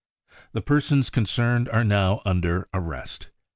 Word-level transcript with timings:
The 0.53 0.63
persons 0.63 1.11
concerned 1.11 1.69
are 1.69 1.83
now 1.83 2.23
under 2.25 2.67
arrest. 2.73 3.29